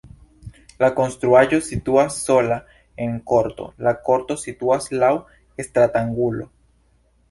La 0.83 0.87
konstruaĵo 0.99 1.59
situas 1.67 2.17
sola 2.23 2.59
en 3.07 3.15
korto, 3.35 3.71
la 3.89 3.97
korto 4.11 4.41
situas 4.49 4.93
laŭ 5.01 5.15
stratangulo. 5.71 6.55